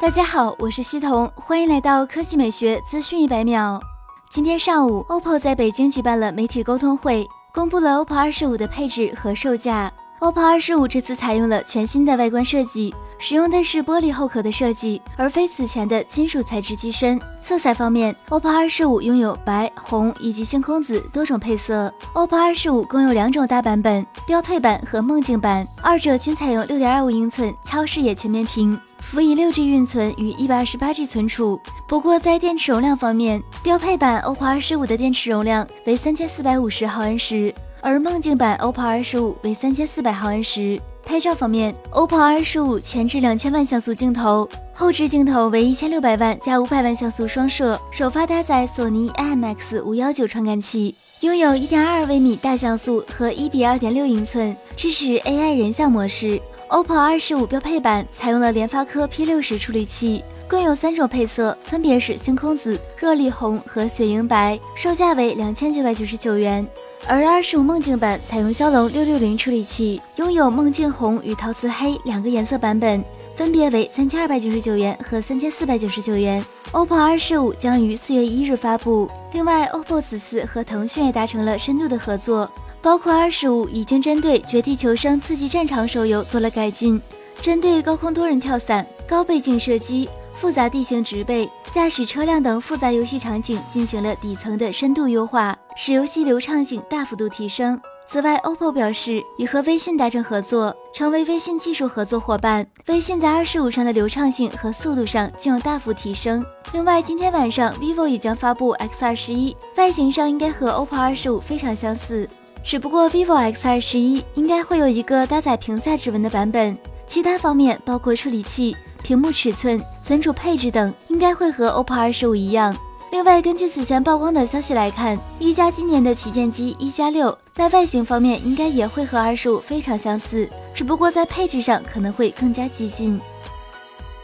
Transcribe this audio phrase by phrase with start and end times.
[0.00, 3.82] 大家好，我是西彤，欢迎来到科技美学资讯一百秒。
[4.30, 9.92] 今天上午，OPPO 在北京举办了媒体沟通会，公布了 OPPO 二十五的配置和售价。
[10.20, 17.20] OPPO 二十五这次采用了全新的外观设计，使用的是玻璃后壳的设计，而非此前的金属材质机身。
[17.42, 21.92] 色彩方面，OPPO 二十五拥有白、红以及星空紫多种配色。
[22.14, 28.80] OPPO 二十五共有两种大版本，标配版和梦境版，二者均采用六点二五英寸超视野全面屏。
[29.10, 31.58] 辅以六 G 运存与一百二十八 G 存储。
[31.88, 40.78] 不过在电池容量方面，标配版 OPPO 二十五的电池容量为三千四百五十毫安时，而梦境版 OPPO 二十五为三千四百毫安时。
[41.06, 56.38] 拍照方面，OPPO 二十五前置两千万像素镜头，后置镜头为一千六百万加五百万像素双摄，首发搭载索尼 IMX 五幺九传感器，拥有一点二微米大像素和一比二点六英寸，支持 AI 人像模式。
[56.68, 66.66] OPPO 二十五标配版采用了联发科 P 六十处理器，共有三种配色，分别是星空紫、热力红和雪莹白，售价为两千九百九十九元。
[67.06, 73.02] 而二十五梦境版采用骁龙六六零处理器，拥有梦境红与陶瓷黑两个颜色版本，
[73.34, 76.44] 分别为三千二百九十九元和三千四百九十九元。
[76.72, 79.08] OPPO 二十五将于四月一日发布。
[79.32, 82.50] 另外，OPPO 此次和腾讯也达成了深度的合作。
[82.80, 87.00] 包括二十五已经针对《绝地求生：刺激战场》手游做了改进，
[87.42, 97.78] 针对高空多人跳伞、高倍镜射击、复杂地形植被、驾驶车辆等复杂游戏场景进行了底层的深度优化，使游戏流畅性大幅度提升。
[98.06, 102.66] 此外，OPPO 表示已和微信达成合作，成为微信技术合作伙伴。
[102.86, 106.42] 微信在二十五上的流畅性和速度上将有大幅提升。
[106.72, 112.26] 另外，今天晚上 vivo 也将发布 X 二十一，外形上应该和 OPPO 二十五非常相似。
[112.68, 122.76] 只不过 vivo X 二十一应该会有一个搭载屏下指纹的版本，其他方面包括处理器、屏幕尺寸、存储配置等，应该会和 OPPO 二十五一样。
[123.10, 133.18] 另外，根据此前曝光的消息来看，一加今年的旗舰机一加六在外形方面应该也会和二十五非常相似，只不过在配置上可能会更加激进。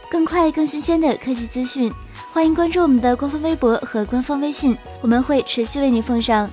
[0.07, 1.91] 更快、更新鲜的科技资讯，
[2.31, 6.47] 欢迎关注我们的官方微博和官方微信，我们会持续为您奉上。